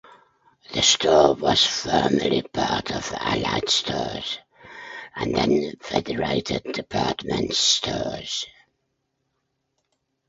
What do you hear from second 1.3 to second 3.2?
was formerly part of